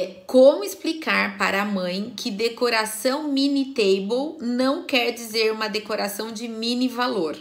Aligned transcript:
É 0.00 0.22
como 0.26 0.64
explicar 0.64 1.36
para 1.36 1.60
a 1.60 1.64
mãe 1.66 2.14
que 2.16 2.30
decoração 2.30 3.28
mini 3.28 3.74
table 3.74 4.38
não 4.40 4.84
quer 4.84 5.10
dizer 5.10 5.52
uma 5.52 5.68
decoração 5.68 6.32
de 6.32 6.48
mini 6.48 6.88
valor? 6.88 7.36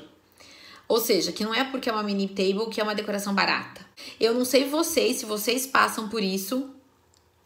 Ou 0.86 1.00
seja, 1.00 1.32
que 1.32 1.42
não 1.42 1.56
é 1.56 1.64
porque 1.64 1.88
é 1.90 1.94
uma 1.94 2.04
mini 2.04 2.28
table 2.28 2.70
que 2.70 2.82
é 2.82 2.84
uma 2.84 2.94
decoração 2.94 3.34
barata. 3.34 3.80
Eu 4.20 4.34
não 4.34 4.44
sei 4.44 4.66
vocês, 4.66 5.16
se 5.16 5.26
vocês 5.26 5.66
passam 5.66 6.10
por 6.10 6.22
isso, 6.22 6.70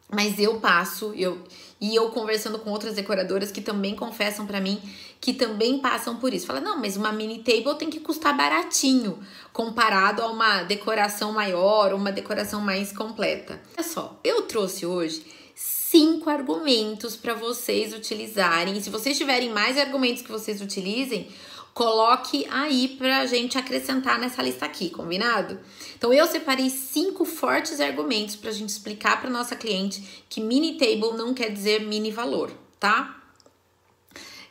mas 0.09 0.39
eu 0.39 0.59
passo, 0.59 1.13
eu 1.15 1.41
e 1.81 1.93
eu 1.95 2.09
conversando 2.11 2.59
com 2.59 2.69
outras 2.69 2.95
decoradoras 2.95 3.51
que 3.51 3.59
também 3.59 3.95
confessam 3.95 4.45
para 4.45 4.61
mim 4.61 4.81
que 5.19 5.33
também 5.33 5.79
passam 5.79 6.17
por 6.17 6.33
isso. 6.33 6.45
Fala: 6.45 6.59
"Não, 6.59 6.79
mas 6.79 6.97
uma 6.97 7.11
mini 7.11 7.39
table 7.39 7.77
tem 7.77 7.89
que 7.89 7.99
custar 7.99 8.35
baratinho 8.35 9.19
comparado 9.51 10.21
a 10.21 10.27
uma 10.27 10.63
decoração 10.63 11.31
maior, 11.31 11.93
uma 11.93 12.11
decoração 12.11 12.61
mais 12.61 12.91
completa". 12.91 13.61
Olha 13.77 13.87
só, 13.87 14.19
eu 14.23 14.43
trouxe 14.43 14.85
hoje 14.85 15.25
cinco 15.55 16.29
argumentos 16.29 17.15
para 17.15 17.35
vocês 17.35 17.93
utilizarem. 17.93 18.75
E 18.75 18.81
se 18.81 18.89
vocês 18.89 19.17
tiverem 19.17 19.49
mais 19.49 19.77
argumentos 19.77 20.23
que 20.23 20.31
vocês 20.31 20.59
utilizem, 20.59 21.27
coloque 21.73 22.45
aí 22.49 22.87
pra 22.87 23.25
gente 23.25 23.57
acrescentar 23.57 24.19
nessa 24.19 24.41
lista 24.41 24.65
aqui, 24.65 24.89
combinado? 24.89 25.59
Então 25.97 26.13
eu 26.13 26.27
separei 26.27 26.69
cinco 26.69 27.25
fortes 27.25 27.79
argumentos 27.79 28.35
pra 28.35 28.51
gente 28.51 28.69
explicar 28.69 29.19
para 29.19 29.29
nossa 29.29 29.55
cliente 29.55 30.23
que 30.29 30.39
mini 30.39 30.77
table 30.77 31.17
não 31.17 31.33
quer 31.33 31.49
dizer 31.51 31.81
mini 31.81 32.11
valor, 32.11 32.51
tá? 32.79 33.22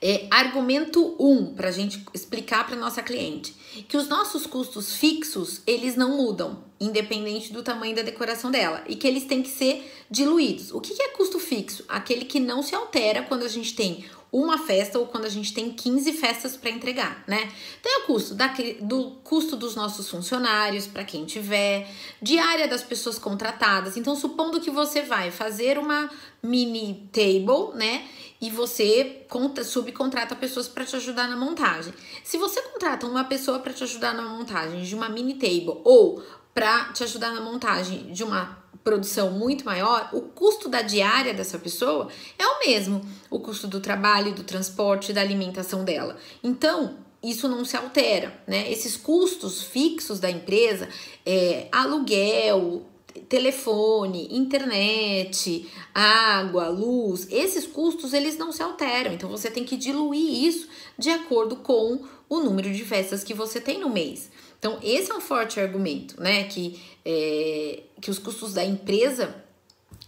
É, 0.04 0.26
argumento 0.32 1.14
1 1.16 1.30
um, 1.30 1.54
para 1.54 1.68
a 1.68 1.72
gente 1.72 2.04
explicar 2.12 2.66
para 2.66 2.74
nossa 2.74 3.00
cliente 3.02 3.54
que 3.88 3.96
os 3.96 4.08
nossos 4.08 4.46
custos 4.46 4.96
fixos 4.96 5.62
eles 5.64 5.94
não 5.94 6.16
mudam, 6.16 6.64
independente 6.80 7.52
do 7.52 7.62
tamanho 7.62 7.94
da 7.94 8.02
decoração 8.02 8.50
dela, 8.50 8.82
e 8.88 8.96
que 8.96 9.06
eles 9.06 9.24
têm 9.24 9.42
que 9.42 9.48
ser 9.48 9.90
diluídos. 10.10 10.72
O 10.72 10.80
que, 10.80 11.00
é 11.00 11.08
custo 11.10 11.38
fixo? 11.38 11.84
Aquele 11.88 12.24
que 12.24 12.40
não 12.40 12.62
se 12.62 12.74
altera 12.74 13.22
quando 13.22 13.44
a 13.44 13.48
gente 13.48 13.74
tem 13.74 14.04
uma 14.32 14.56
festa 14.56 14.98
ou 14.98 15.06
quando 15.06 15.26
a 15.26 15.28
gente 15.28 15.52
tem 15.52 15.70
15 15.70 16.12
festas 16.14 16.56
para 16.56 16.70
entregar, 16.70 17.22
né? 17.26 17.52
Tem 17.82 17.98
o 17.98 18.06
custo 18.06 18.34
da, 18.34 18.52
do 18.80 19.10
custo 19.22 19.56
dos 19.56 19.76
nossos 19.76 20.08
funcionários, 20.08 20.86
para 20.86 21.04
quem 21.04 21.26
tiver, 21.26 21.86
diária 22.20 22.66
das 22.66 22.82
pessoas 22.82 23.18
contratadas. 23.18 23.96
Então, 23.96 24.16
supondo 24.16 24.58
que 24.58 24.70
você 24.70 25.02
vai 25.02 25.30
fazer 25.30 25.78
uma 25.78 26.10
mini 26.42 27.08
table, 27.12 27.76
né? 27.76 28.08
E 28.42 28.50
você 28.50 29.24
conta, 29.28 29.62
subcontrata 29.62 30.34
pessoas 30.34 30.66
para 30.66 30.84
te 30.84 30.96
ajudar 30.96 31.28
na 31.28 31.36
montagem. 31.36 31.94
Se 32.24 32.36
você 32.36 32.60
contrata 32.60 33.06
uma 33.06 33.22
pessoa 33.22 33.60
para 33.60 33.72
te 33.72 33.84
ajudar 33.84 34.12
na 34.12 34.22
montagem 34.22 34.82
de 34.82 34.94
uma 34.96 35.08
mini 35.08 35.34
table 35.34 35.80
ou 35.84 36.20
para 36.52 36.92
te 36.92 37.04
ajudar 37.04 37.30
na 37.30 37.40
montagem 37.40 38.12
de 38.12 38.24
uma 38.24 38.58
produção 38.82 39.30
muito 39.30 39.64
maior, 39.64 40.10
o 40.12 40.22
custo 40.22 40.68
da 40.68 40.82
diária 40.82 41.32
dessa 41.32 41.56
pessoa 41.56 42.08
é 42.36 42.44
o 42.44 42.58
mesmo, 42.66 43.00
o 43.30 43.38
custo 43.38 43.68
do 43.68 43.78
trabalho, 43.78 44.34
do 44.34 44.42
transporte, 44.42 45.12
da 45.12 45.20
alimentação 45.20 45.84
dela. 45.84 46.16
Então, 46.42 46.96
isso 47.22 47.46
não 47.48 47.64
se 47.64 47.76
altera, 47.76 48.36
né? 48.44 48.70
Esses 48.72 48.96
custos 48.96 49.62
fixos 49.62 50.18
da 50.18 50.28
empresa, 50.28 50.88
é, 51.24 51.68
aluguel, 51.70 52.84
telefone, 53.28 54.28
internet, 54.30 55.68
água, 55.94 56.68
luz, 56.68 57.26
esses 57.30 57.66
custos 57.66 58.12
eles 58.12 58.36
não 58.36 58.52
se 58.52 58.62
alteram. 58.62 59.12
Então 59.12 59.28
você 59.28 59.50
tem 59.50 59.64
que 59.64 59.76
diluir 59.76 60.44
isso 60.44 60.68
de 60.98 61.10
acordo 61.10 61.56
com 61.56 62.04
o 62.28 62.40
número 62.40 62.72
de 62.72 62.84
festas 62.84 63.22
que 63.22 63.34
você 63.34 63.60
tem 63.60 63.78
no 63.78 63.90
mês. 63.90 64.30
Então, 64.58 64.78
esse 64.82 65.10
é 65.10 65.14
um 65.14 65.20
forte 65.20 65.58
argumento, 65.58 66.22
né? 66.22 66.44
Que, 66.44 66.80
é, 67.04 67.82
que 68.00 68.10
os 68.10 68.18
custos 68.18 68.54
da 68.54 68.64
empresa 68.64 69.34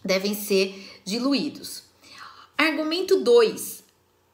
devem 0.04 0.32
ser 0.32 1.00
diluídos. 1.04 1.82
Argumento 2.56 3.20
2. 3.20 3.83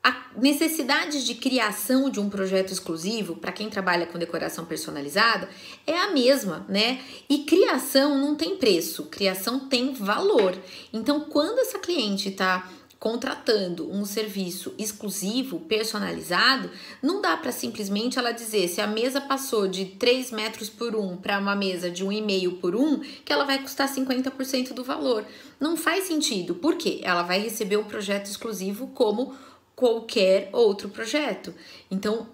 A 0.02 0.16
necessidade 0.34 1.26
de 1.26 1.34
criação 1.34 2.08
de 2.08 2.18
um 2.18 2.30
projeto 2.30 2.72
exclusivo 2.72 3.36
para 3.36 3.52
quem 3.52 3.68
trabalha 3.68 4.06
com 4.06 4.18
decoração 4.18 4.64
personalizada 4.64 5.46
é 5.86 5.98
a 5.98 6.10
mesma, 6.10 6.64
né? 6.68 7.02
E 7.28 7.40
criação 7.40 8.18
não 8.18 8.34
tem 8.34 8.56
preço, 8.56 9.04
criação 9.04 9.68
tem 9.68 9.92
valor. 9.92 10.56
Então, 10.90 11.20
quando 11.20 11.58
essa 11.58 11.78
cliente 11.78 12.30
está 12.30 12.66
contratando 13.00 13.90
um 13.90 14.04
serviço 14.04 14.74
exclusivo, 14.78 15.60
personalizado, 15.60 16.70
não 17.02 17.22
dá 17.22 17.34
para 17.34 17.50
simplesmente 17.50 18.18
ela 18.18 18.30
dizer 18.30 18.68
se 18.68 18.82
a 18.82 18.86
mesa 18.86 19.22
passou 19.22 19.66
de 19.66 19.86
3 19.86 20.30
metros 20.30 20.68
por 20.68 20.94
1 20.94 21.16
para 21.16 21.38
uma 21.38 21.56
mesa 21.56 21.90
de 21.90 22.04
1,5 22.04 22.60
por 22.60 22.76
1, 22.76 23.00
que 23.24 23.32
ela 23.32 23.44
vai 23.44 23.58
custar 23.58 23.88
50% 23.88 24.74
do 24.74 24.84
valor. 24.84 25.24
Não 25.58 25.78
faz 25.78 26.04
sentido, 26.04 26.54
porque 26.54 27.00
ela 27.02 27.22
vai 27.22 27.40
receber 27.40 27.78
o 27.78 27.84
projeto 27.84 28.26
exclusivo 28.26 28.88
como 28.88 29.34
qualquer 29.80 30.50
outro 30.52 30.90
projeto. 30.90 31.54
Então, 31.90 32.26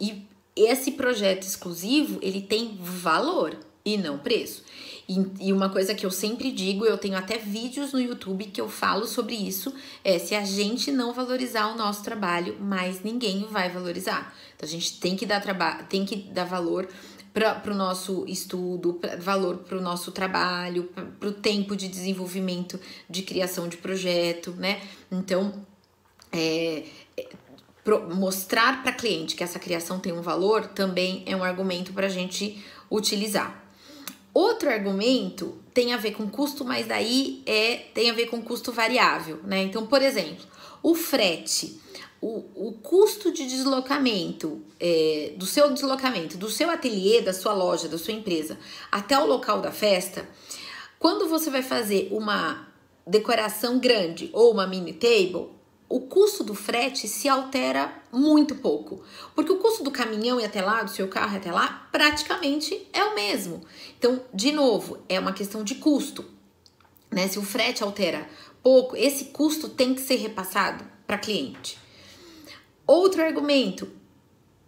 esse 0.57 0.91
projeto 0.91 1.45
exclusivo, 1.45 2.19
ele 2.21 2.43
tem 2.43 2.77
valor 2.81 3.57
e 3.85 3.97
não 3.97 4.19
preço. 4.19 4.65
E, 5.09 5.47
e, 5.47 5.53
uma 5.53 5.69
coisa 5.69 5.95
que 5.95 6.05
eu 6.05 6.11
sempre 6.11 6.51
digo, 6.51 6.85
eu 6.85 6.99
tenho 6.99 7.17
até 7.17 7.39
vídeos 7.39 7.93
no 7.93 8.01
YouTube 8.01 8.47
que 8.47 8.61
eu 8.61 8.69
falo 8.69 9.07
sobre 9.07 9.37
isso, 9.37 9.73
é 10.03 10.19
se 10.19 10.35
a 10.35 10.45
gente 10.45 10.91
não 10.91 11.13
valorizar 11.13 11.73
o 11.73 11.77
nosso 11.79 12.03
trabalho, 12.03 12.59
mais 12.59 13.05
ninguém 13.05 13.47
vai 13.49 13.71
valorizar. 13.71 14.35
Então 14.57 14.69
a 14.69 14.73
gente 14.73 14.99
tem 14.99 15.15
que 15.15 15.25
dar 15.25 15.41
trabalho, 15.41 15.87
tem 15.87 16.05
que 16.05 16.17
dar 16.17 16.47
valor 16.47 16.89
para 17.33 17.71
o 17.71 17.75
no 17.75 18.27
estudo, 18.27 18.95
pra, 18.95 19.15
valor 19.15 19.59
para 19.59 19.79
o 19.79 19.81
nosso 19.81 20.11
trabalho, 20.11 20.91
para 21.21 21.29
o 21.29 21.33
tempo 21.33 21.77
de 21.77 21.87
desenvolvimento, 21.87 22.81
de 23.09 23.23
criação 23.23 23.69
de 23.69 23.77
projeto, 23.77 24.51
né? 24.53 24.81
Então, 25.13 25.65
é, 26.37 26.85
é 27.17 27.29
mostrar 28.15 28.83
para 28.83 28.93
cliente 28.93 29.37
que 29.37 29.45
essa 29.45 29.59
criação 29.59 29.99
tem 29.99 30.13
um 30.13 30.23
valor 30.23 30.67
também 30.67 31.23
é 31.27 31.37
um 31.37 31.45
argumento 31.45 31.93
para 31.93 32.07
a 32.07 32.11
gente 32.11 32.63
utilizar. 32.91 33.65
Outro 34.35 34.69
argumento 34.69 35.57
tem 35.73 35.95
a 35.95 35.97
ver 35.97 36.13
com 36.13 36.29
custo, 36.29 36.65
mas 36.65 36.87
daí 36.87 37.43
é 37.47 37.77
tem 37.95 38.11
a 38.11 38.13
ver 38.13 38.27
com 38.27 38.43
custo 38.43 38.71
variável, 38.73 39.41
né? 39.45 39.63
Então, 39.63 39.87
por 39.87 40.03
exemplo, 40.03 40.45
o 40.83 40.95
frete, 40.95 41.81
o, 42.21 42.45
o 42.55 42.73
custo 42.83 43.33
de 43.33 43.47
deslocamento 43.47 44.61
é, 44.79 45.33
do 45.37 45.47
seu 45.47 45.73
deslocamento, 45.73 46.37
do 46.37 46.51
seu 46.51 46.69
ateliê, 46.71 47.23
da 47.23 47.33
sua 47.33 47.55
loja, 47.55 47.89
da 47.89 47.97
sua 47.97 48.13
empresa 48.13 48.59
até 48.91 49.19
o 49.19 49.27
local 49.27 49.61
da 49.61 49.71
festa, 49.71 50.29
quando 50.99 51.29
você 51.29 51.51
vai 51.51 51.63
fazer 51.63 52.09
uma 52.11 52.69
decoração 53.07 53.79
grande 53.79 54.29
ou 54.33 54.53
uma 54.53 54.67
mini 54.67 54.93
table, 54.93 55.56
o 55.89 56.01
custo 56.01 56.43
do 56.43 56.55
frete 56.55 57.07
se 57.07 57.29
altera 57.29 57.93
muito 58.13 58.57
pouco, 58.57 59.03
porque 59.35 59.53
o 59.53 59.59
custo 59.59 59.85
do 59.85 59.91
caminhão 59.91 60.41
e 60.41 60.45
até 60.45 60.61
lá, 60.61 60.83
do 60.83 60.91
seu 60.91 61.07
carro 61.07 61.37
até 61.37 61.53
lá, 61.53 61.89
praticamente 61.93 62.87
é 62.93 63.05
o 63.05 63.15
mesmo. 63.15 63.63
Então, 63.99 64.21
de 64.35 64.51
novo, 64.51 64.99
é 65.09 65.19
uma 65.21 65.33
questão 65.33 65.63
de 65.63 65.77
custo. 65.77 66.25
Né? 67.11 67.29
Se 67.29 67.39
o 67.39 67.43
frete 67.43 67.83
altera 67.83 68.29
pouco, 68.63 68.97
esse 68.97 69.27
custo 69.27 69.69
tem 69.69 69.95
que 69.95 70.01
ser 70.01 70.17
repassado 70.17 70.85
para 71.07 71.19
cliente. 71.19 71.79
Outro 72.85 73.23
argumento, 73.23 73.89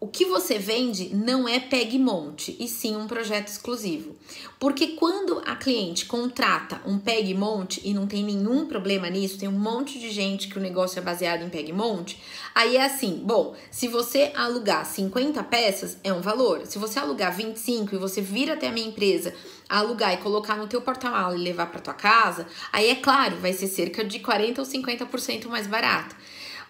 o 0.01 0.07
que 0.07 0.25
você 0.25 0.61
vende 0.61 1.13
não 1.13 1.49
é 1.49 1.59
pegue 1.59 1.99
monte, 1.99 2.57
e 2.61 2.69
sim 2.69 2.97
um 2.97 3.09
projeto 3.09 3.49
exclusivo. 3.49 4.15
Porque 4.57 4.89
quando 4.89 5.43
a 5.45 5.57
cliente 5.57 6.07
contrata 6.07 6.81
um 6.87 6.99
pegue 6.99 7.35
monte 7.35 7.81
e 7.85 7.93
não 7.93 8.07
tem 8.07 8.23
nenhum 8.23 8.67
problema 8.67 9.11
nisso, 9.11 9.39
tem 9.39 9.49
um 9.49 9.59
monte 9.59 9.99
de 9.99 10.11
gente 10.11 10.47
que 10.47 10.57
o 10.57 10.61
negócio 10.61 11.01
é 11.01 11.03
baseado 11.03 11.43
em 11.43 11.49
pegue 11.49 11.73
monte, 11.73 12.23
aí 12.55 12.77
é 12.77 12.85
assim, 12.85 13.21
bom, 13.25 13.57
se 13.73 13.89
você 13.89 14.31
alugar 14.37 14.87
50 14.87 15.43
peças, 15.45 15.99
é 16.05 16.13
um 16.13 16.21
valor. 16.21 16.65
Se 16.65 16.79
você 16.79 17.01
alugar 17.01 17.35
25 17.35 17.97
e 17.97 17.99
você 17.99 18.21
vir 18.21 18.53
até 18.53 18.69
a 18.69 18.73
minha 18.73 18.87
empresa 18.87 19.35
alugar 19.69 20.15
e 20.15 20.19
colocar 20.19 20.57
no 20.57 20.69
teu 20.69 20.81
porta-mala 20.81 21.37
e 21.37 21.43
levar 21.43 21.67
para 21.67 21.81
tua 21.81 21.95
casa, 21.95 22.47
aí 22.73 22.89
é 22.89 22.95
claro, 22.95 23.37
vai 23.39 23.53
ser 23.53 23.67
cerca 23.67 24.05
de 24.05 24.21
40 24.21 24.61
ou 24.61 24.67
50% 24.67 25.49
mais 25.49 25.67
barato. 25.67 26.15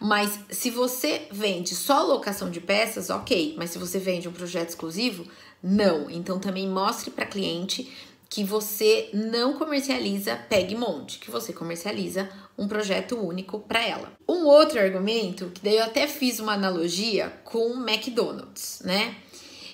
Mas 0.00 0.38
se 0.50 0.70
você 0.70 1.26
vende 1.30 1.74
só 1.74 2.02
locação 2.02 2.50
de 2.50 2.60
peças, 2.60 3.10
ok. 3.10 3.54
Mas 3.58 3.70
se 3.70 3.78
você 3.78 3.98
vende 3.98 4.28
um 4.28 4.32
projeto 4.32 4.70
exclusivo, 4.70 5.26
não. 5.62 6.08
Então 6.10 6.38
também 6.38 6.68
mostre 6.68 7.10
para 7.10 7.26
cliente 7.26 7.92
que 8.30 8.44
você 8.44 9.08
não 9.12 9.54
comercializa 9.54 10.36
pegue 10.48 10.76
monte, 10.76 11.18
que 11.18 11.30
você 11.30 11.52
comercializa 11.52 12.28
um 12.58 12.68
projeto 12.68 13.16
único 13.16 13.60
para 13.60 13.82
ela. 13.82 14.12
Um 14.28 14.44
outro 14.44 14.78
argumento, 14.78 15.50
que 15.50 15.62
daí 15.62 15.78
eu 15.78 15.84
até 15.84 16.06
fiz 16.06 16.38
uma 16.38 16.52
analogia 16.52 17.32
com 17.44 17.72
o 17.72 17.88
McDonald's, 17.88 18.82
né? 18.84 19.16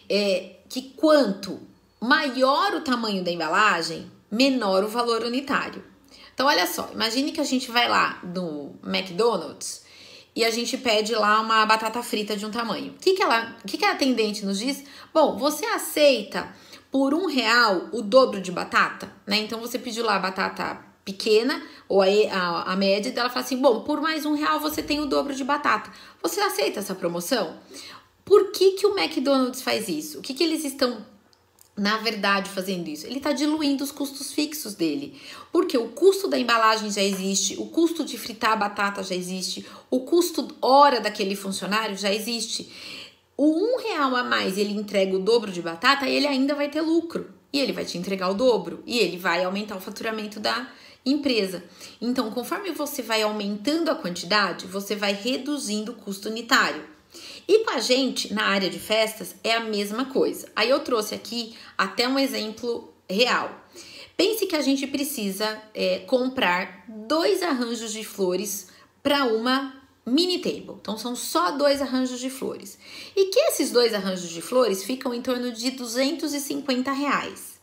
É 0.09 0.57
que 0.69 0.93
quanto 0.97 1.61
maior 2.01 2.75
o 2.75 2.83
tamanho 2.83 3.25
da 3.25 3.31
embalagem, 3.31 4.11
menor 4.31 4.85
o 4.85 4.89
valor 4.89 5.23
unitário. 5.23 5.83
Então, 6.33 6.47
olha 6.47 6.67
só, 6.67 6.91
imagine 6.93 7.33
que 7.33 7.41
a 7.41 7.45
gente 7.45 7.71
vai 7.71 7.89
lá 7.89 8.21
no 8.23 8.75
McDonald's 8.85 9.84
e 10.35 10.45
a 10.45 10.51
gente 10.51 10.77
pede 10.77 11.15
lá 11.15 11.41
uma 11.41 11.65
batata 11.65 12.03
frita 12.03 12.37
de 12.37 12.45
um 12.45 12.51
tamanho. 12.51 12.93
O 12.93 12.99
que, 12.99 13.15
que, 13.15 13.23
ela, 13.23 13.57
que, 13.67 13.79
que 13.79 13.85
a 13.85 13.93
atendente 13.93 14.45
nos 14.45 14.59
diz? 14.59 14.83
Bom, 15.13 15.37
você 15.37 15.65
aceita 15.67 16.49
por 16.91 17.15
um 17.15 17.27
real 17.27 17.89
o 17.93 18.03
dobro 18.03 18.41
de 18.41 18.51
batata? 18.51 19.13
Né? 19.27 19.39
Então 19.39 19.61
você 19.61 19.79
pediu 19.79 20.05
lá 20.05 20.17
a 20.17 20.19
batata 20.19 20.81
pequena 21.05 21.63
ou 21.89 22.03
a, 22.03 22.07
a, 22.07 22.73
a 22.73 22.77
média 22.77 23.13
dela 23.13 23.29
fala 23.29 23.45
assim: 23.45 23.61
bom, 23.61 23.81
por 23.81 24.01
mais 24.01 24.27
um 24.27 24.35
real 24.35 24.59
você 24.59 24.83
tem 24.83 25.01
o 25.01 25.07
dobro 25.07 25.35
de 25.35 25.45
batata. 25.45 25.91
Você 26.23 26.41
aceita 26.41 26.81
essa 26.81 26.95
promoção? 26.95 27.57
Por 28.25 28.51
que, 28.53 28.73
que 28.73 28.87
o 28.87 28.99
McDonald's 28.99 29.63
faz 29.63 29.89
isso? 29.89 30.19
O 30.19 30.23
que, 30.23 30.35
que 30.35 30.43
eles 30.43 30.65
estão 30.65 31.05
na 31.77 31.97
verdade, 31.97 32.51
fazendo 32.51 32.89
isso? 32.89 33.07
Ele 33.07 33.17
está 33.17 33.33
diluindo 33.33 33.83
os 33.83 33.91
custos 33.91 34.33
fixos 34.33 34.75
dele. 34.75 35.21
Porque 35.53 35.77
o 35.77 35.89
custo 35.89 36.29
da 36.29 36.39
embalagem 36.39 36.91
já 36.91 37.03
existe, 37.03 37.57
o 37.59 37.67
custo 37.67 38.05
de 38.05 38.17
fritar 38.17 38.53
a 38.53 38.57
batata 38.57 39.03
já 39.03 39.15
existe, 39.15 39.67
o 39.91 40.01
custo 40.01 40.49
hora 40.63 41.01
daquele 41.01 41.35
funcionário 41.35 41.97
já 41.97 42.13
existe. 42.13 42.71
O 43.37 43.47
um 43.47 43.79
real 43.79 44.15
a 44.15 44.23
mais 44.23 44.57
ele 44.57 44.73
entrega 44.73 45.17
o 45.17 45.19
dobro 45.19 45.51
de 45.51 45.61
batata, 45.61 46.09
ele 46.09 46.27
ainda 46.27 46.55
vai 46.55 46.69
ter 46.69 46.81
lucro. 46.81 47.29
E 47.53 47.61
ele 47.61 47.73
vai 47.73 47.85
te 47.85 47.99
entregar 47.99 48.31
o 48.31 48.35
dobro. 48.35 48.83
E 48.87 48.99
ele 48.99 49.17
vai 49.17 49.45
aumentar 49.45 49.77
o 49.77 49.81
faturamento 49.81 50.39
da 50.39 50.69
empresa. 51.05 51.63
Então, 52.01 52.31
conforme 52.31 52.71
você 52.71 53.03
vai 53.03 53.23
aumentando 53.23 53.91
a 53.91 53.95
quantidade, 53.95 54.67
você 54.67 54.95
vai 54.95 55.13
reduzindo 55.13 55.93
o 55.93 55.97
custo 55.97 56.29
unitário. 56.29 56.94
E 57.47 57.65
com 57.65 57.71
a 57.71 57.81
gente, 57.81 58.33
na 58.33 58.45
área 58.45 58.71
de 58.71 58.79
festas, 58.79 59.35
é 59.45 59.55
a 59.55 59.61
mesma 59.61 60.07
coisa. 60.07 60.51
Aí 60.57 60.71
eu 60.71 60.81
trouxe 60.81 61.15
aqui 61.15 61.55
até 61.77 62.09
um 62.09 62.19
exemplo 62.19 62.93
real. 63.09 63.65
Pense 64.17 64.47
que 64.47 64.57
a 64.57 64.63
gente 64.63 64.87
precisa 64.87 65.61
é, 65.75 66.01
comprar 66.01 66.85
dois 66.89 67.43
arranjos 67.43 67.93
de 67.93 68.05
flores 68.05 68.69
para 69.03 69.25
uma 69.25 69.75
mini 70.07 70.39
table. 70.39 70.77
Então 70.81 70.97
são 70.97 71.17
só 71.17 71.53
dois 71.53 71.83
arranjos 71.83 72.21
de 72.21 72.31
flores. 72.31 72.79
E 73.17 73.27
que 73.27 73.41
esses 73.41 73.71
dois 73.71 73.93
arranjos 73.93 74.31
de 74.31 74.41
flores 74.41 74.85
ficam 74.85 75.13
em 75.13 75.21
torno 75.21 75.53
de 75.53 75.71
250 75.73 76.93
reais. 76.93 77.55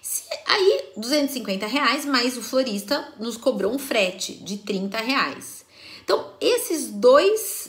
Se, 0.00 0.24
aí, 0.46 0.90
250 0.96 1.66
reais, 1.66 2.04
mais 2.04 2.36
o 2.36 2.42
florista 2.42 3.12
nos 3.20 3.36
cobrou 3.36 3.72
um 3.72 3.78
frete 3.78 4.34
de 4.34 4.58
30 4.58 4.98
reais. 4.98 5.64
Então, 6.02 6.32
esses 6.40 6.88
dois 6.88 7.61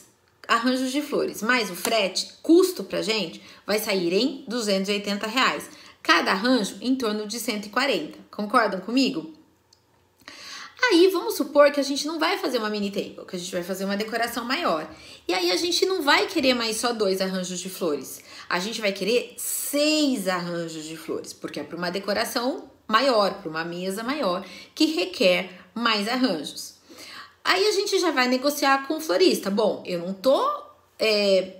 arranjos 0.48 0.92
de 0.92 1.02
flores, 1.02 1.42
mais 1.42 1.70
o 1.70 1.76
frete, 1.76 2.34
custo 2.42 2.84
pra 2.84 3.02
gente, 3.02 3.42
vai 3.66 3.80
sair 3.80 4.14
em 4.14 4.46
280 4.48 5.28
reais. 5.28 5.70
Cada 6.02 6.32
arranjo 6.32 6.78
em 6.82 6.96
torno 6.96 7.26
de 7.26 7.40
140. 7.40 8.20
Concordam 8.30 8.82
comigo? 8.82 9.34
Aí 10.86 11.08
vamos 11.08 11.36
supor 11.36 11.72
que 11.72 11.80
a 11.80 11.84
gente 11.84 12.06
não 12.06 12.20
vai 12.20 12.38
fazer 12.38 12.58
uma 12.58 12.70
mini 12.70 12.92
table, 12.92 13.26
que 13.26 13.38
a 13.38 13.40
gente 13.40 13.52
vai 13.54 13.64
fazer 13.64 13.86
uma 13.86 13.96
decoração 13.96 14.44
maior. 14.44 14.86
E 15.26 15.34
aí 15.34 15.50
a 15.50 15.56
gente 15.56 15.86
não 15.86 16.02
vai 16.02 16.28
querer 16.28 16.54
mais 16.54 16.76
só 16.76 16.92
dois 16.92 17.22
arranjos 17.22 17.60
de 17.60 17.70
flores. 17.70 18.22
A 18.50 18.60
gente 18.60 18.82
vai 18.82 18.92
querer 18.92 19.34
seis 19.38 20.28
arranjos 20.28 20.84
de 20.84 20.98
flores, 20.98 21.32
porque 21.32 21.62
é 21.62 21.64
para 21.64 21.78
uma 21.78 21.90
decoração 21.90 22.70
maior, 22.86 23.36
para 23.36 23.50
uma 23.50 23.64
mesa 23.64 24.04
maior, 24.04 24.46
que 24.76 24.88
requer 24.88 25.52
mais 25.74 26.08
arranjos. 26.08 26.73
Aí 27.44 27.68
a 27.68 27.72
gente 27.72 28.00
já 28.00 28.12
vai 28.12 28.28
negociar 28.28 28.88
com 28.88 28.98
o 28.98 29.02
florista. 29.02 29.52
Bom, 29.52 29.84
eu 29.86 30.00
não 30.00 30.14
tô 30.14 30.42
é, 30.98 31.58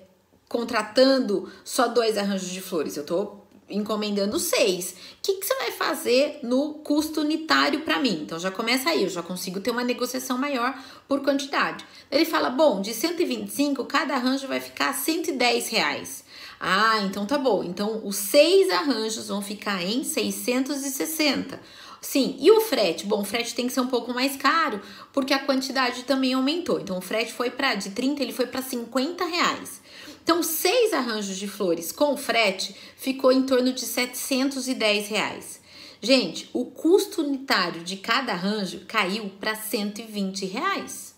contratando 0.48 1.52
só 1.64 1.88
dois 1.88 2.18
arranjos 2.18 2.50
de 2.50 2.62
flores, 2.62 2.96
eu 2.96 3.06
tô 3.06 3.44
encomendando 3.70 4.40
seis. 4.40 4.92
O 4.92 4.96
que, 5.22 5.34
que 5.34 5.46
você 5.46 5.56
vai 5.56 5.72
fazer 5.72 6.40
no 6.44 6.76
custo 6.76 7.22
unitário 7.22 7.82
para 7.82 8.00
mim? 8.00 8.22
Então 8.22 8.38
já 8.38 8.52
começa 8.52 8.90
aí, 8.90 9.04
eu 9.04 9.10
já 9.10 9.24
consigo 9.24 9.60
ter 9.60 9.72
uma 9.72 9.84
negociação 9.84 10.38
maior 10.38 10.78
por 11.08 11.22
quantidade. 11.22 11.86
Ele 12.12 12.26
fala: 12.26 12.50
bom, 12.50 12.82
de 12.82 12.94
125, 12.94 13.86
cada 13.86 14.16
arranjo 14.16 14.48
vai 14.48 14.60
ficar 14.60 14.94
110 14.94 15.70
reais. 15.70 16.24
Ah, 16.60 17.02
então 17.04 17.26
tá 17.26 17.38
bom. 17.38 17.64
Então 17.64 18.02
os 18.06 18.16
seis 18.16 18.70
arranjos 18.70 19.28
vão 19.28 19.42
ficar 19.42 19.84
em 19.84 20.04
660. 20.04 21.60
Sim, 22.04 22.36
e 22.38 22.52
o 22.52 22.60
frete? 22.60 23.06
Bom, 23.06 23.22
o 23.22 23.26
frete 23.26 23.56
tem 23.56 23.66
que 23.66 23.72
ser 23.72 23.80
um 23.80 23.88
pouco 23.88 24.14
mais 24.14 24.36
caro, 24.36 24.82
porque 25.14 25.34
a 25.34 25.40
quantidade 25.40 26.04
também 26.04 26.34
aumentou. 26.34 26.82
Então, 26.82 26.98
o 26.98 27.02
frete 27.02 27.32
foi 27.32 27.50
para 27.50 27.76
de 27.76 27.92
30, 27.92 28.22
ele 28.22 28.34
foi 28.34 28.46
para 28.46 28.62
50 28.62 29.24
reais. 29.24 29.82
Então, 30.22 30.44
seis 30.44 30.92
arranjos 30.92 31.38
de 31.38 31.48
flores 31.48 31.94
com 31.94 32.18
frete 32.18 32.76
ficou 32.98 33.32
em 33.32 33.44
torno 33.44 33.72
de 33.72 33.86
710 33.86 35.08
reais. 35.08 35.62
Gente, 36.02 36.50
o 36.52 36.66
custo 36.66 37.22
unitário 37.22 37.86
de 37.86 37.96
cada 37.96 38.34
arranjo 38.34 38.82
caiu 38.86 39.32
para 39.40 39.56
120 39.56 40.46
reais. 40.46 41.16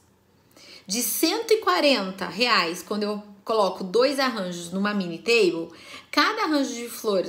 De 0.85 1.01
140 1.01 2.27
reais, 2.27 2.83
quando 2.83 3.01
eu 3.01 3.23
coloco 3.43 3.83
dois 3.83 4.19
arranjos 4.19 4.71
numa 4.71 4.93
mini 4.93 5.17
table, 5.17 5.69
cada 6.11 6.43
arranjo 6.43 6.75
de 6.75 6.87
flor 6.87 7.25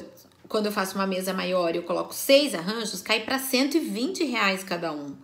quando 0.49 0.67
eu 0.67 0.73
faço 0.73 0.95
uma 0.95 1.07
mesa 1.07 1.33
maior 1.33 1.75
e 1.75 1.79
eu 1.79 1.83
coloco 1.83 2.15
seis 2.15 2.55
arranjos, 2.55 3.01
cai 3.03 3.21
para 3.21 3.39
120 3.39 4.25
reais 4.25 4.63
cada 4.63 4.93
um. 4.93 5.15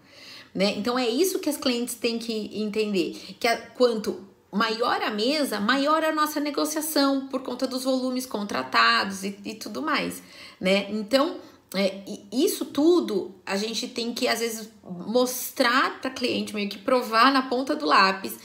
Né? 0.54 0.74
Então 0.76 0.98
é 0.98 1.08
isso 1.08 1.38
que 1.38 1.48
as 1.48 1.56
clientes 1.56 1.94
têm 1.94 2.18
que 2.18 2.50
entender, 2.60 3.14
que 3.40 3.48
a, 3.48 3.56
quanto 3.56 4.28
maior 4.52 5.00
a 5.02 5.10
mesa, 5.10 5.58
maior 5.58 6.04
a 6.04 6.12
nossa 6.12 6.38
negociação 6.38 7.26
por 7.28 7.42
conta 7.42 7.66
dos 7.66 7.84
volumes 7.84 8.26
contratados 8.26 9.24
e, 9.24 9.38
e 9.46 9.54
tudo 9.54 9.80
mais, 9.80 10.22
né? 10.60 10.90
Então 10.90 11.38
é, 11.74 12.02
isso 12.30 12.66
tudo 12.66 13.34
a 13.46 13.56
gente 13.56 13.88
tem 13.88 14.12
que 14.12 14.28
às 14.28 14.40
vezes 14.40 14.68
mostrar 14.84 16.02
para 16.02 16.10
cliente 16.10 16.54
meio 16.54 16.68
que 16.68 16.78
provar 16.78 17.32
na 17.32 17.42
ponta 17.42 17.74
do 17.74 17.86
lápis 17.86 18.38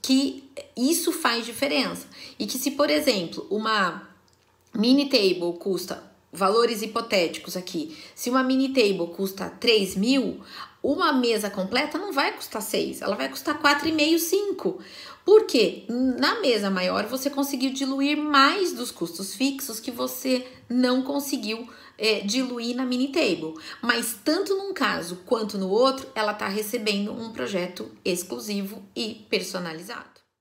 que 0.00 0.48
isso 0.76 1.10
faz 1.10 1.44
diferença 1.44 2.06
e 2.38 2.46
que 2.46 2.56
se 2.56 2.70
por 2.70 2.88
exemplo 2.88 3.44
uma 3.50 4.08
mini 4.72 5.08
table 5.08 5.58
custa 5.58 6.08
valores 6.32 6.82
hipotéticos 6.82 7.56
aqui. 7.56 7.96
Se 8.14 8.30
uma 8.30 8.42
mini 8.42 8.68
table 8.68 9.14
custa 9.14 9.48
3 9.48 9.96
mil, 9.96 10.40
uma 10.82 11.12
mesa 11.12 11.50
completa 11.50 11.98
não 11.98 12.12
vai 12.12 12.32
custar 12.32 12.62
6, 12.62 13.02
ela 13.02 13.16
vai 13.16 13.28
custar 13.28 13.60
4,5, 13.60 14.18
5. 14.18 14.78
Por 15.24 15.44
quê? 15.44 15.84
Na 15.88 16.40
mesa 16.40 16.70
maior 16.70 17.06
você 17.06 17.28
conseguiu 17.28 17.70
diluir 17.70 18.16
mais 18.16 18.72
dos 18.72 18.90
custos 18.90 19.34
fixos 19.34 19.80
que 19.80 19.90
você 19.90 20.46
não 20.68 21.02
conseguiu 21.02 21.68
é, 21.98 22.20
diluir 22.20 22.76
na 22.76 22.86
mini 22.86 23.08
table. 23.08 23.54
Mas 23.82 24.16
tanto 24.24 24.56
num 24.56 24.72
caso 24.72 25.16
quanto 25.26 25.58
no 25.58 25.68
outro, 25.68 26.06
ela 26.14 26.32
está 26.32 26.48
recebendo 26.48 27.12
um 27.12 27.32
projeto 27.32 27.90
exclusivo 28.04 28.82
e 28.94 29.26
personalizado. 29.28 30.17